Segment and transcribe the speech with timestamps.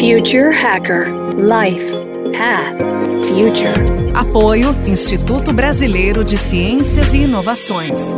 [0.00, 1.92] Future Hacker Life
[2.32, 2.78] Path
[3.28, 4.14] Future.
[4.14, 8.16] Apoio Instituto Brasileiro de Ciências e Inovações.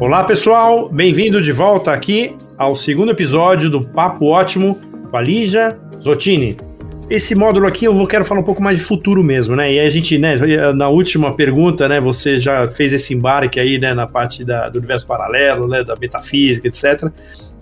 [0.00, 4.80] Olá pessoal, bem-vindo de volta aqui ao segundo episódio do Papo Ótimo
[5.10, 6.56] com a Lígia Zottini.
[7.12, 9.70] Esse módulo aqui eu quero falar um pouco mais de futuro mesmo, né?
[9.70, 10.34] E a gente, né,
[10.74, 14.78] na última pergunta, né, você já fez esse embarque aí, né, na parte da, do
[14.78, 17.12] universo paralelo, né, da metafísica, etc.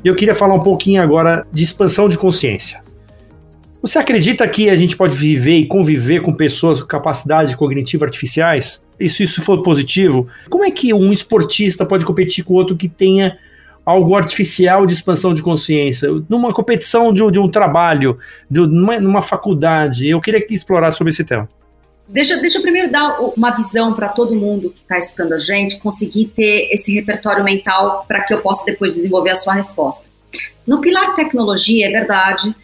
[0.05, 2.81] E eu queria falar um pouquinho agora de expansão de consciência.
[3.83, 8.81] Você acredita que a gente pode viver e conviver com pessoas com capacidade cognitiva artificiais?
[9.01, 10.29] Isso, isso for positivo?
[10.49, 13.37] Como é que um esportista pode competir com outro que tenha
[13.85, 18.19] algo artificial de expansão de consciência, numa competição de, de um trabalho,
[18.51, 20.09] de, numa, numa faculdade.
[20.09, 21.49] Eu queria que explorar sobre esse tema.
[22.11, 25.79] Deixa, deixa eu primeiro dar uma visão para todo mundo que está escutando a gente,
[25.79, 30.07] conseguir ter esse repertório mental para que eu possa depois desenvolver a sua resposta.
[30.67, 32.55] No pilar tecnologia, é verdade, uh,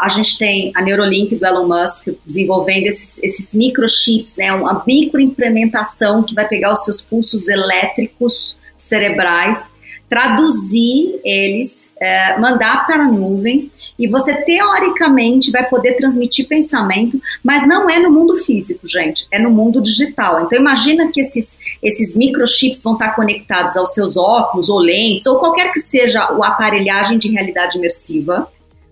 [0.00, 6.22] a gente tem a Neurolink do Elon Musk desenvolvendo esses, esses microchips, né, uma microimplementação
[6.22, 9.72] que vai pegar os seus pulsos elétricos cerebrais
[10.08, 17.66] traduzir eles, é, mandar para a nuvem e você teoricamente vai poder transmitir pensamento, mas
[17.66, 20.42] não é no mundo físico, gente, é no mundo digital.
[20.42, 25.38] Então imagina que esses, esses microchips vão estar conectados aos seus óculos ou lentes ou
[25.38, 28.48] qualquer que seja o aparelhagem de realidade imersiva.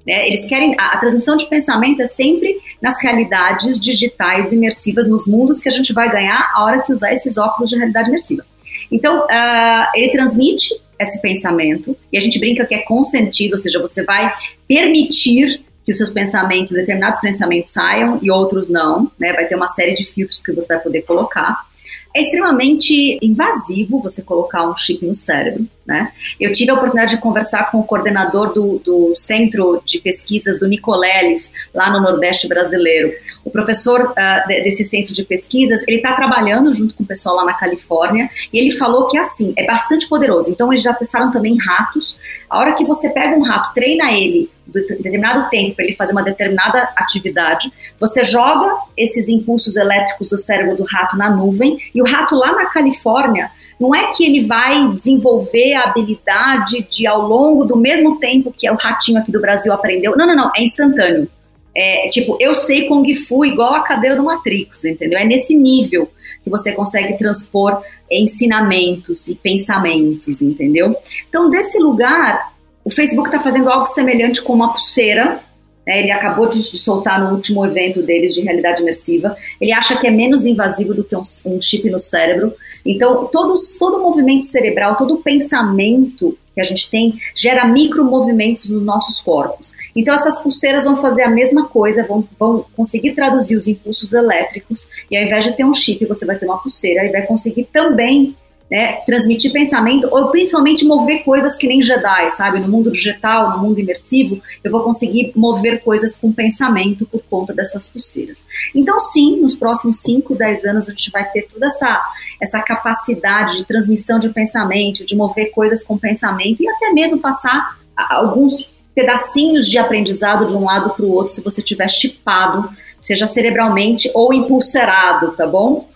[0.07, 0.27] Né?
[0.27, 5.61] Eles querem a, a transmissão de pensamento é sempre nas realidades digitais imersivas, nos mundos
[5.61, 8.45] que a gente vai ganhar a hora que usar esses óculos de realidade imersiva.
[8.91, 13.81] Então, uh, ele transmite esse pensamento, e a gente brinca que é consentido, ou seja,
[13.81, 14.33] você vai
[14.67, 19.33] permitir que os seus pensamentos, determinados pensamentos saiam e outros não, né?
[19.33, 21.67] Vai ter uma série de filtros que você vai poder colocar.
[22.15, 26.13] É extremamente invasivo você colocar um chip no cérebro, né?
[26.39, 30.69] Eu tive a oportunidade de conversar com o coordenador do, do Centro de Pesquisas do
[30.69, 33.13] Nicoleles, lá no Nordeste brasileiro.
[33.45, 37.45] O professor uh, desse centro de pesquisas, ele está trabalhando junto com o pessoal lá
[37.45, 40.51] na Califórnia, e ele falou que, assim, é bastante poderoso.
[40.51, 42.19] Então, eles já testaram também ratos.
[42.49, 46.23] A hora que você pega um rato, treina ele determinado tempo para ele fazer uma
[46.23, 52.05] determinada atividade, você joga esses impulsos elétricos do cérebro do rato na nuvem e o
[52.05, 57.65] rato lá na Califórnia não é que ele vai desenvolver a habilidade de ao longo
[57.65, 60.17] do mesmo tempo que o ratinho aqui do Brasil aprendeu.
[60.17, 61.29] Não, não, não, é instantâneo.
[61.75, 65.19] É tipo, eu sei Kung Fu igual a cadeira do Matrix, entendeu?
[65.19, 66.09] É nesse nível
[66.45, 70.95] que você consegue transpor ensinamentos e pensamentos, entendeu?
[71.29, 72.52] Então, desse lugar,
[72.85, 75.41] o Facebook está fazendo algo semelhante com uma pulseira.
[75.87, 76.01] Né?
[76.01, 79.37] Ele acabou de, de, soltar no último evento deles de realidade imersiva.
[79.61, 82.55] Ele acha que é menos invasivo do que um, um chip no cérebro.
[82.85, 89.21] Então, todos, todo movimento cerebral, todo pensamento que a gente tem gera micromovimentos nos nossos
[89.21, 89.73] corpos.
[89.97, 94.89] Então, essas pulseiras vão fazer a mesma coisa, vão, vão conseguir traduzir os impulsos elétricos,
[95.11, 97.69] e ao invés de ter um chip, você vai ter uma pulseira e vai conseguir
[97.73, 98.37] também
[98.73, 102.59] né, transmitir pensamento, ou principalmente mover coisas que nem Jedi, sabe?
[102.59, 107.53] No mundo digital, no mundo imersivo, eu vou conseguir mover coisas com pensamento por conta
[107.53, 108.43] dessas pulseiras.
[108.75, 112.01] Então, sim, nos próximos 5, 10 anos, a gente vai ter toda essa,
[112.41, 117.77] essa capacidade de transmissão de pensamento, de mover coisas com pensamento e até mesmo passar
[117.95, 123.27] alguns pedacinhos de aprendizado de um lado para o outro, se você tiver chipado, seja
[123.27, 125.91] cerebralmente ou impulserado, tá bom?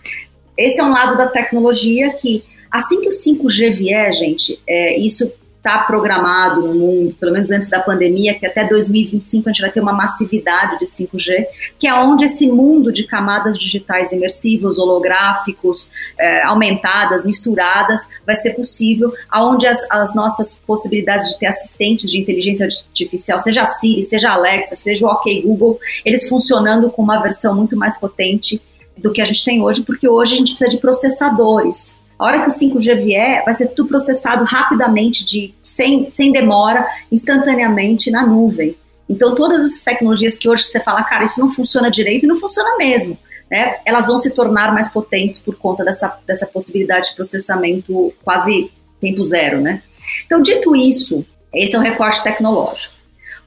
[0.55, 5.31] Esse é um lado da tecnologia que Assim que o 5G vier, gente, é, isso
[5.67, 9.71] está programado no mundo, pelo menos antes da pandemia, que até 2025 a gente vai
[9.71, 11.45] ter uma massividade de 5G,
[11.77, 18.51] que é onde esse mundo de camadas digitais imersivos, holográficos, é, aumentadas, misturadas, vai ser
[18.51, 24.03] possível, aonde as, as, nossas possibilidades de ter assistentes de inteligência artificial, seja a Siri,
[24.03, 28.61] seja a Alexa, seja o OK Google, eles funcionando com uma versão muito mais potente
[28.97, 32.41] do que a gente tem hoje, porque hoje a gente precisa de processadores a hora
[32.41, 38.25] que o 5G vier, vai ser tudo processado rapidamente, de, sem, sem demora, instantaneamente na
[38.25, 38.75] nuvem.
[39.07, 42.37] Então, todas essas tecnologias que hoje você fala, cara, isso não funciona direito, e não
[42.37, 43.17] funciona mesmo.
[43.49, 43.77] Né?
[43.85, 49.23] Elas vão se tornar mais potentes por conta dessa, dessa possibilidade de processamento quase tempo
[49.23, 49.61] zero.
[49.61, 49.81] Né?
[50.25, 52.97] Então, dito isso, esse é o recorte tecnológico.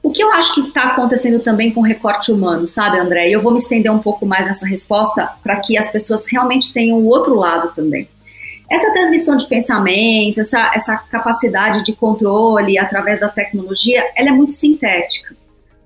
[0.01, 3.29] O que eu acho que está acontecendo também com o recorte humano, sabe, André?
[3.29, 6.73] E eu vou me estender um pouco mais nessa resposta para que as pessoas realmente
[6.73, 8.09] tenham o outro lado também.
[8.71, 14.53] Essa transmissão de pensamento, essa, essa capacidade de controle através da tecnologia, ela é muito
[14.53, 15.35] sintética.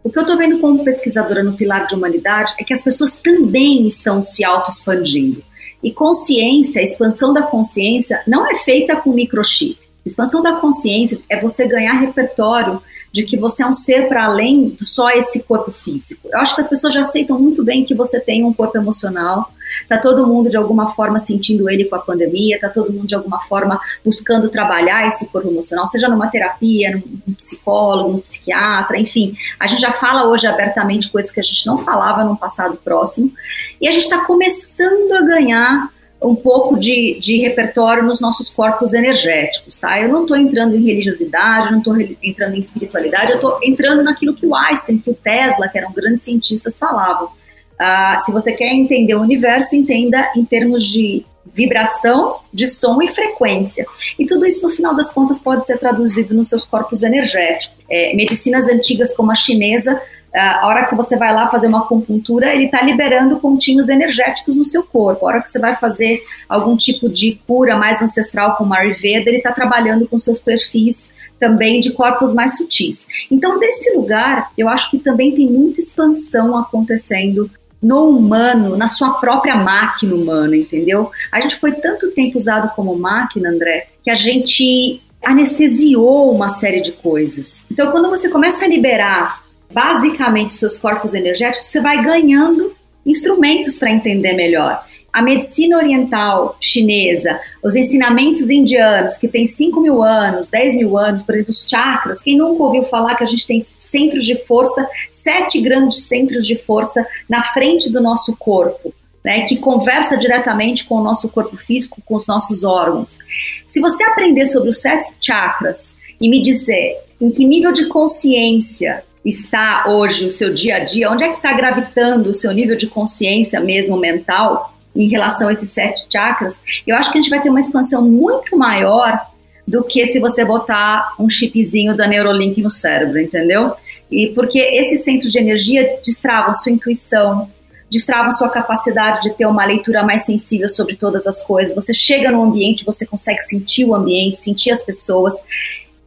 [0.03, 3.15] O que eu estou vendo como pesquisadora no pilar de humanidade é que as pessoas
[3.15, 5.43] também estão se auto-expandindo.
[5.81, 9.79] E consciência, a expansão da consciência, não é feita com microchip.
[10.05, 12.79] Expansão da consciência é você ganhar repertório
[13.15, 16.27] de que você é um ser para além só esse corpo físico.
[16.29, 19.53] Eu acho que as pessoas já aceitam muito bem que você tem um corpo emocional.
[19.87, 23.15] Tá todo mundo de alguma forma sentindo ele com a pandemia, tá todo mundo de
[23.15, 29.33] alguma forma buscando trabalhar esse corpo emocional, seja numa terapia, num psicólogo, num psiquiatra, enfim.
[29.57, 33.31] A gente já fala hoje abertamente coisas que a gente não falava no passado próximo.
[33.79, 35.89] E a gente está começando a ganhar
[36.21, 39.99] um pouco de, de repertório nos nossos corpos energéticos, tá?
[39.99, 44.33] Eu não estou entrando em religiosidade, não estou entrando em espiritualidade, eu estou entrando naquilo
[44.33, 47.27] que o Einstein, que o Tesla, que eram grandes cientistas, falavam.
[47.27, 53.07] Uh, se você quer entender o universo, entenda em termos de vibração, de som e
[53.07, 53.85] frequência.
[54.17, 57.75] E tudo isso, no final das contas, pode ser traduzido nos seus corpos energéticos.
[57.89, 60.01] É, medicinas antigas, como a chinesa,
[60.35, 64.65] a hora que você vai lá fazer uma acupuntura, ele está liberando pontinhos energéticos no
[64.65, 65.25] seu corpo.
[65.25, 69.29] A hora que você vai fazer algum tipo de cura mais ancestral como a Ayurveda,
[69.29, 73.07] ele está trabalhando com seus perfis também de corpos mais sutis.
[73.29, 77.49] Então, desse lugar, eu acho que também tem muita expansão acontecendo
[77.81, 81.11] no humano, na sua própria máquina humana, entendeu?
[81.31, 86.81] A gente foi tanto tempo usado como máquina, André, que a gente anestesiou uma série
[86.81, 87.65] de coisas.
[87.71, 89.44] Então, quando você começa a liberar
[89.75, 92.73] basicamente seus corpos energéticos, você vai ganhando
[93.05, 94.85] instrumentos para entender melhor.
[95.11, 101.23] A medicina oriental chinesa, os ensinamentos indianos, que tem 5 mil anos, 10 mil anos,
[101.23, 104.87] por exemplo, os chakras, quem nunca ouviu falar que a gente tem centros de força,
[105.11, 108.93] sete grandes centros de força na frente do nosso corpo,
[109.23, 113.19] né, que conversa diretamente com o nosso corpo físico, com os nossos órgãos.
[113.67, 119.03] Se você aprender sobre os sete chakras e me dizer em que nível de consciência
[119.25, 122.77] está hoje o seu dia a dia, onde é que está gravitando o seu nível
[122.77, 127.29] de consciência mesmo mental em relação a esses sete chakras, eu acho que a gente
[127.29, 129.19] vai ter uma expansão muito maior
[129.67, 133.73] do que se você botar um chipzinho da Neurolink no cérebro, entendeu?
[134.09, 137.49] E porque esses centros de energia destravam sua intuição,
[137.89, 141.75] destravam sua capacidade de ter uma leitura mais sensível sobre todas as coisas.
[141.75, 145.33] Você chega no ambiente, você consegue sentir o ambiente, sentir as pessoas.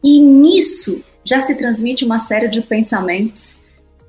[0.01, 3.55] E nisso já se transmite uma série de pensamentos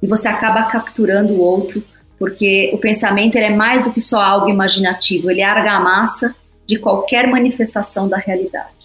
[0.03, 1.83] e você acaba capturando o outro,
[2.19, 6.35] porque o pensamento é mais do que só algo imaginativo, ele é a argamassa
[6.67, 8.81] de qualquer manifestação da realidade.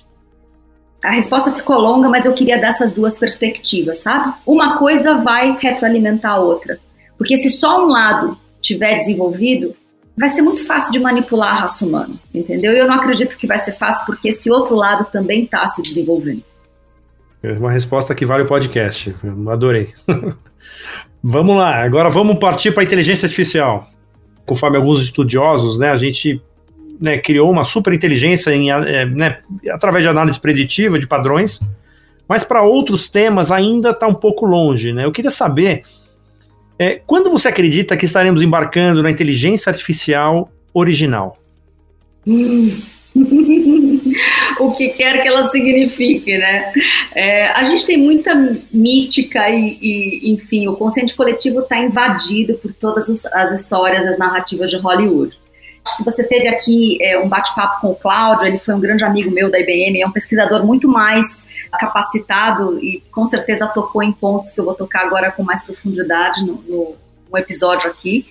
[1.01, 4.33] A resposta ficou longa, mas eu queria dessas duas perspectivas, sabe?
[4.45, 6.79] Uma coisa vai retroalimentar a outra.
[7.17, 9.75] Porque se só um lado tiver desenvolvido,
[10.17, 12.73] vai ser muito fácil de manipular a raça humana, entendeu?
[12.73, 15.81] E eu não acredito que vai ser fácil porque esse outro lado também está se
[15.81, 16.43] desenvolvendo.
[17.45, 19.15] É uma resposta que vale o podcast.
[19.47, 19.93] Adorei.
[21.21, 23.87] vamos lá, agora vamos partir para a inteligência artificial.
[24.47, 26.41] Conforme alguns estudiosos, né, a gente
[26.99, 29.39] né, criou uma super inteligência em, é, né,
[29.69, 31.59] através de análise preditiva de padrões,
[32.27, 34.91] mas para outros temas ainda está um pouco longe.
[34.91, 35.05] Né?
[35.05, 35.83] Eu queria saber
[36.79, 41.37] é, quando você acredita que estaremos embarcando na inteligência artificial original?
[44.59, 46.73] o que quer que ela signifique, né?
[47.13, 48.33] É, a gente tem muita
[48.71, 54.69] mítica e, e enfim, o consciente coletivo está invadido por todas as histórias, as narrativas
[54.69, 55.37] de Hollywood.
[56.03, 59.51] Você teve aqui é, um bate-papo com o Cláudio, ele foi um grande amigo meu
[59.51, 64.59] da IBM, é um pesquisador muito mais capacitado e com certeza tocou em pontos que
[64.59, 66.95] eu vou tocar agora com mais profundidade no, no,
[67.31, 68.25] no episódio aqui.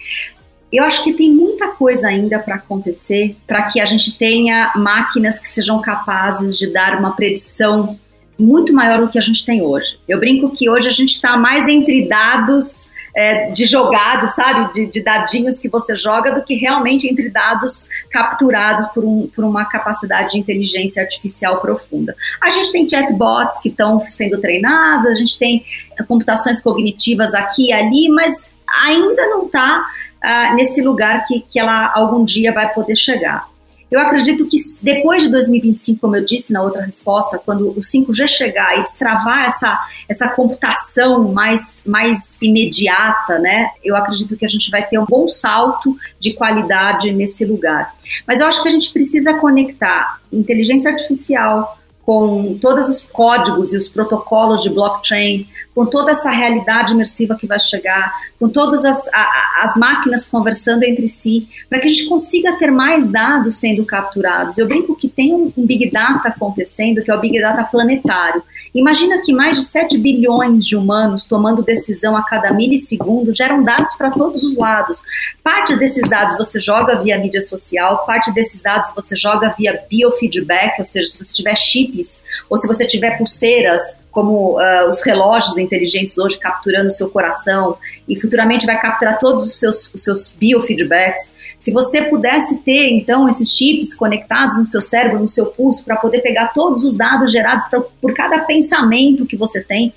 [0.75, 5.39] Eu acho que tem muita coisa ainda para acontecer para que a gente tenha máquinas
[5.39, 7.97] que sejam capazes de dar uma predição
[8.37, 9.97] muito maior do que a gente tem hoje.
[10.09, 14.87] Eu brinco que hoje a gente está mais entre dados é, de jogado, sabe, de,
[14.87, 19.65] de, dadinhos que você joga, do que realmente entre dados capturados por, um, por uma
[19.67, 22.17] capacidade de inteligência artificial profunda.
[22.41, 25.65] A gente tem chatbots que estão sendo treinados, a gente tem
[26.09, 28.53] computações cognitivas aqui e ali, mas
[28.83, 29.89] ainda não está
[30.25, 33.53] uh, nesse lugar que, que ela algum dia vai poder chegar.
[33.91, 38.27] Eu acredito que depois de 2025, como eu disse na outra resposta, quando o 5G
[38.27, 39.79] chegar e destravar essa,
[40.09, 45.29] essa computação mais, mais imediata, né, eu acredito que a gente vai ter um bom
[45.29, 47.95] salto de qualidade nesse lugar.
[48.27, 53.79] Mas eu acho que a gente precisa conectar inteligência artificial com todos os códigos e
[53.79, 59.09] os protocolos de blockchain, com toda essa realidade imersiva que vai chegar, com todas as,
[59.13, 63.85] a, as máquinas conversando entre si, para que a gente consiga ter mais dados sendo
[63.85, 64.59] capturados.
[64.59, 68.43] Eu brinco que tem um, um Big Data acontecendo, que é o Big Data planetário.
[68.75, 73.95] Imagina que mais de 7 bilhões de humanos tomando decisão a cada milissegundo geram dados
[73.95, 75.05] para todos os lados.
[75.45, 80.75] Parte desses dados você joga via mídia social, parte desses dados você joga via biofeedback,
[80.79, 85.59] ou seja, se você tiver chips ou se você tiver pulseiras como uh, os relógios
[85.59, 87.77] inteligentes hoje capturando o seu coração
[88.09, 91.35] e futuramente vai capturar todos os seus, os seus biofeedbacks.
[91.59, 95.97] Se você pudesse ter, então, esses chips conectados no seu cérebro, no seu pulso, para
[95.97, 99.93] poder pegar todos os dados gerados pra, por cada pensamento que você tem,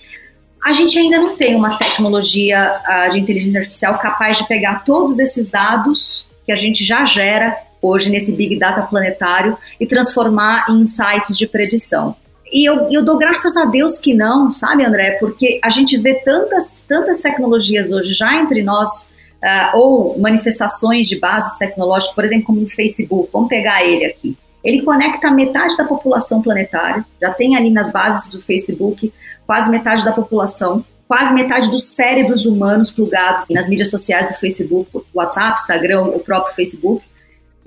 [0.65, 5.19] a gente ainda não tem uma tecnologia uh, de inteligência artificial capaz de pegar todos
[5.19, 10.81] esses dados que a gente já gera hoje nesse Big Data planetário e transformar em
[10.81, 12.15] insights de predição.
[12.51, 15.11] E eu, eu dou graças a Deus que não, sabe, André?
[15.19, 19.13] Porque a gente vê tantas, tantas tecnologias hoje já entre nós,
[19.43, 23.29] uh, ou manifestações de bases tecnológicas, por exemplo, como o Facebook.
[23.31, 24.37] Vamos pegar ele aqui.
[24.63, 29.13] Ele conecta metade da população planetária, já tem ali nas bases do Facebook
[29.45, 34.91] quase metade da população, quase metade dos cérebros humanos plugados nas mídias sociais do Facebook,
[35.13, 37.01] WhatsApp, Instagram, o próprio Facebook.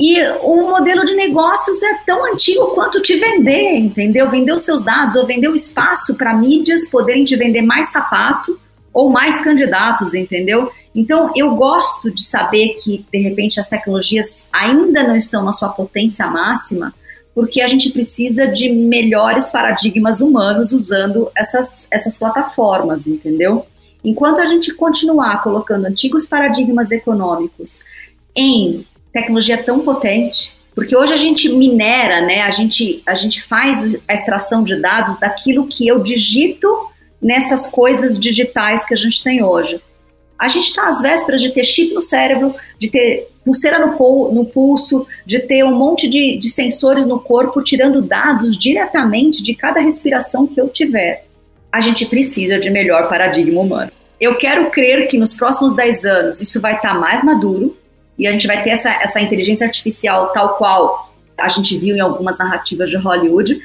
[0.01, 4.31] E o modelo de negócios é tão antigo quanto te vender, entendeu?
[4.31, 8.59] Vender os seus dados ou vender o espaço para mídias poderem te vender mais sapato
[8.95, 10.73] ou mais candidatos, entendeu?
[10.95, 15.69] Então, eu gosto de saber que, de repente, as tecnologias ainda não estão na sua
[15.69, 16.95] potência máxima,
[17.35, 23.67] porque a gente precisa de melhores paradigmas humanos usando essas, essas plataformas, entendeu?
[24.03, 27.85] Enquanto a gente continuar colocando antigos paradigmas econômicos
[28.35, 32.43] em tecnologia tão potente, porque hoje a gente minera, né?
[32.43, 36.89] A gente, a gente faz a extração de dados daquilo que eu digito
[37.21, 39.81] nessas coisas digitais que a gente tem hoje.
[40.39, 44.45] A gente está às vésperas de ter chip no cérebro, de ter pulseira no, no
[44.47, 49.81] pulso, de ter um monte de, de sensores no corpo tirando dados diretamente de cada
[49.81, 51.27] respiração que eu tiver.
[51.71, 53.93] A gente precisa de melhor paradigma humano.
[54.19, 57.77] Eu quero crer que nos próximos 10 anos isso vai estar tá mais maduro,
[58.21, 62.01] e a gente vai ter essa, essa inteligência artificial tal qual a gente viu em
[62.01, 63.59] algumas narrativas de Hollywood,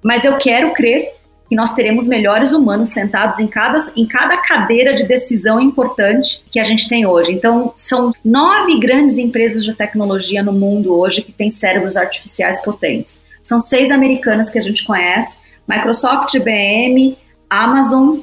[0.00, 1.14] mas eu quero crer
[1.48, 6.60] que nós teremos melhores humanos sentados em cada, em cada cadeira de decisão importante que
[6.60, 7.32] a gente tem hoje.
[7.32, 13.20] Então, são nove grandes empresas de tecnologia no mundo hoje que têm cérebros artificiais potentes.
[13.42, 17.16] São seis americanas que a gente conhece: Microsoft, IBM,
[17.50, 18.20] Amazon,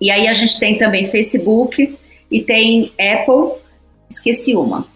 [0.00, 1.98] e aí a gente tem também Facebook
[2.30, 3.60] e tem Apple.
[4.08, 4.86] Esqueci uma.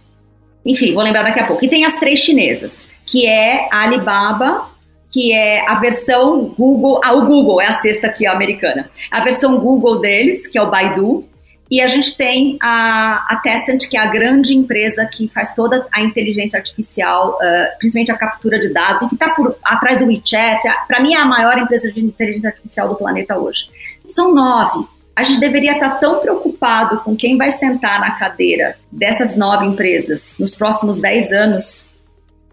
[0.64, 1.64] Enfim, vou lembrar daqui a pouco.
[1.64, 4.70] E tem as três chinesas, que é a Alibaba,
[5.10, 8.90] que é a versão Google, ah, o Google é a sexta aqui, a americana.
[9.10, 11.28] A versão Google deles, que é o Baidu,
[11.70, 15.86] e a gente tem a, a Tencent, que é a grande empresa que faz toda
[15.90, 20.60] a inteligência artificial, uh, principalmente a captura de dados, e que está atrás do WeChat.
[20.86, 23.70] Para mim, é a maior empresa de inteligência artificial do planeta hoje.
[24.06, 29.36] São nove a gente deveria estar tão preocupado com quem vai sentar na cadeira dessas
[29.36, 31.86] nove empresas nos próximos dez anos,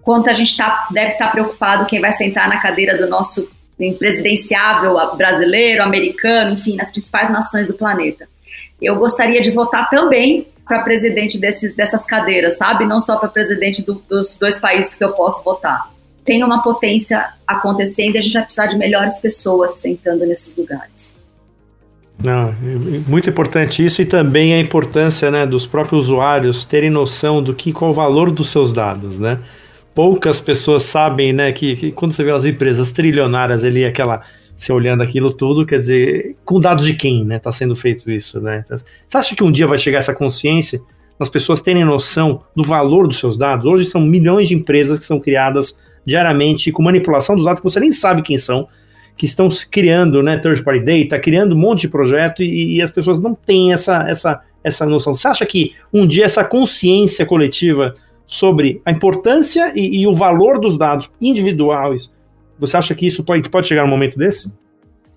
[0.02, 3.50] quanto a gente tá, deve estar preocupado quem vai sentar na cadeira do nosso
[3.98, 8.28] presidenciável brasileiro, americano, enfim, nas principais nações do planeta.
[8.82, 12.86] Eu gostaria de votar também para presidente desses, dessas cadeiras, sabe?
[12.86, 15.92] Não só para presidente do, dos dois países que eu posso votar.
[16.26, 21.19] Tem uma potência acontecendo e a gente vai precisar de melhores pessoas sentando nesses lugares.
[22.22, 22.54] Não,
[23.08, 27.72] muito importante isso e também a importância né, dos próprios usuários terem noção do que
[27.72, 29.40] qual o valor dos seus dados, né?
[29.96, 34.22] Poucas pessoas sabem, né, que, que quando você vê as empresas trilionárias ali, aquela
[34.56, 38.42] você olhando aquilo tudo, quer dizer, com dados de quem, né, está sendo feito isso,
[38.42, 38.66] né?
[38.68, 40.82] Você acha que um dia vai chegar essa consciência
[41.18, 43.66] das pessoas terem noção do valor dos seus dados?
[43.66, 47.80] Hoje são milhões de empresas que são criadas diariamente com manipulação dos dados que você
[47.80, 48.68] nem sabe quem são,
[49.20, 52.90] que estão criando, né, third party data, criando um monte de projeto e, e, as
[52.90, 55.14] pessoas não têm essa, essa, essa noção.
[55.14, 57.96] Você acha que um dia essa consciência coletiva
[58.26, 62.10] sobre a importância e, e o valor dos dados individuais,
[62.58, 64.54] você acha que isso pode, pode chegar num momento desse?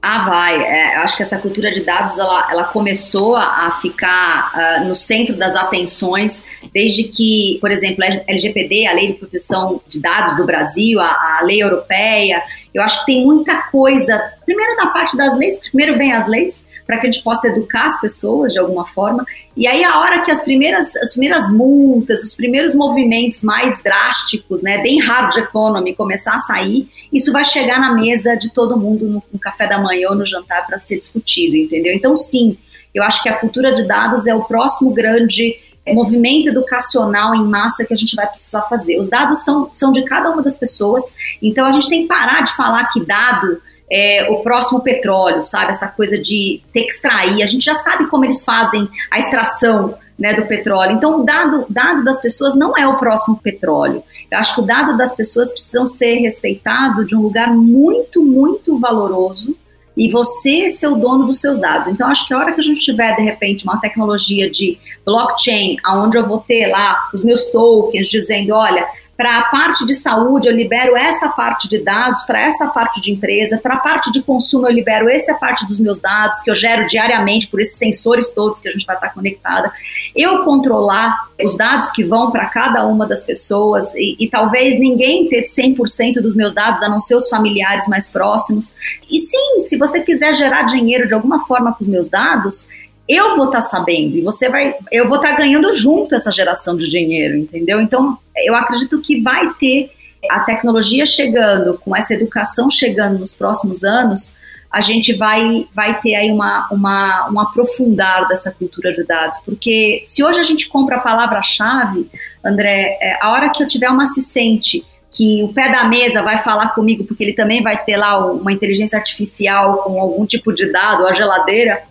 [0.04, 0.60] Ah, vai.
[0.60, 5.36] É, acho que essa cultura de dados ela, ela começou a ficar uh, no centro
[5.36, 6.44] das atenções
[6.74, 11.38] desde que, por exemplo, a LGPD, a Lei de Proteção de Dados do Brasil, a,
[11.38, 12.42] a lei europeia.
[12.74, 14.20] Eu acho que tem muita coisa.
[14.44, 17.86] Primeiro, na parte das leis, primeiro vem as leis, para que a gente possa educar
[17.86, 19.24] as pessoas de alguma forma.
[19.54, 24.62] E aí, a hora que as primeiras, as primeiras multas, os primeiros movimentos mais drásticos,
[24.62, 29.06] né, bem hard economy, começar a sair, isso vai chegar na mesa de todo mundo
[29.06, 31.92] no, no café da manhã ou no jantar para ser discutido, entendeu?
[31.92, 32.56] Então, sim,
[32.94, 37.84] eu acho que a cultura de dados é o próximo grande movimento educacional em massa
[37.84, 39.00] que a gente vai precisar fazer.
[39.00, 41.04] Os dados são, são de cada uma das pessoas,
[41.42, 43.60] então a gente tem que parar de falar que dado
[43.92, 45.68] é, o próximo petróleo, sabe?
[45.68, 47.42] Essa coisa de ter que extrair.
[47.42, 50.92] A gente já sabe como eles fazem a extração né, do petróleo.
[50.92, 54.02] Então, o dado, dado das pessoas não é o próximo petróleo.
[54.30, 58.78] Eu acho que o dado das pessoas precisam ser respeitado de um lugar muito, muito
[58.78, 59.54] valoroso
[59.94, 61.86] e você ser o dono dos seus dados.
[61.86, 65.76] Então, acho que a hora que a gente tiver, de repente, uma tecnologia de blockchain,
[65.86, 70.48] onde eu vou ter lá os meus tokens dizendo, olha, para a parte de saúde,
[70.48, 74.22] eu libero essa parte de dados, para essa parte de empresa, para a parte de
[74.22, 78.30] consumo, eu libero essa parte dos meus dados, que eu gero diariamente por esses sensores
[78.30, 79.70] todos que a gente vai estar conectada.
[80.16, 85.28] Eu controlar os dados que vão para cada uma das pessoas e, e talvez ninguém
[85.28, 88.74] ter 100% dos meus dados, a não ser os familiares mais próximos.
[89.10, 92.66] E sim, se você quiser gerar dinheiro de alguma forma com os meus dados,
[93.08, 96.30] eu vou estar tá sabendo e você vai, eu vou estar tá ganhando junto essa
[96.30, 97.80] geração de dinheiro, entendeu?
[97.80, 99.90] Então, eu acredito que vai ter
[100.30, 104.36] a tecnologia chegando, com essa educação chegando nos próximos anos,
[104.70, 109.38] a gente vai, vai ter aí uma, uma, um aprofundar dessa cultura de dados.
[109.44, 112.08] Porque se hoje a gente compra a palavra-chave,
[112.42, 116.42] André, é, a hora que eu tiver uma assistente que o pé da mesa vai
[116.42, 120.72] falar comigo, porque ele também vai ter lá uma inteligência artificial com algum tipo de
[120.72, 121.82] dado, a geladeira,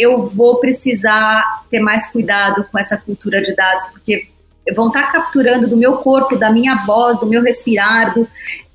[0.00, 4.28] eu vou precisar ter mais cuidado com essa cultura de dados, porque
[4.74, 8.26] vão estar capturando do meu corpo, da minha voz, do meu respirar, do...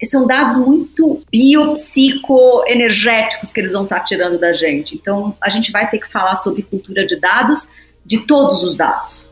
[0.03, 4.93] são dados muito biopsicoenergéticos que eles vão estar tirando da gente.
[4.95, 7.67] Então, a gente vai ter que falar sobre cultura de dados,
[8.05, 9.27] de todos os dados.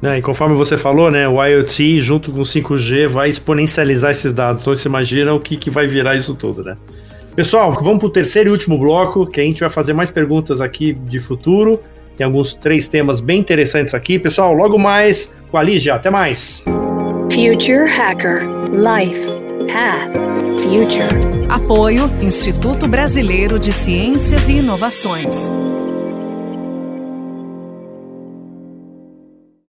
[0.00, 4.32] É, e conforme você falou, né, o IoT junto com o 5G vai exponencializar esses
[4.32, 4.62] dados.
[4.62, 6.76] Então você imagina o que, que vai virar isso tudo, né?
[7.34, 10.60] Pessoal, vamos para o terceiro e último bloco, que a gente vai fazer mais perguntas
[10.60, 11.80] aqui de futuro.
[12.16, 14.18] Tem alguns três temas bem interessantes aqui.
[14.18, 15.94] Pessoal, logo mais com a Lígia.
[15.94, 16.62] Até mais.
[17.32, 19.26] Future Hacker Life
[19.72, 20.12] Path
[20.60, 21.48] Future.
[21.48, 25.50] Apoio Instituto Brasileiro de Ciências e Inovações.